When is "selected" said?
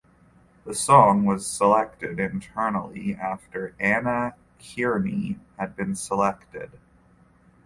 1.45-2.19, 5.93-6.71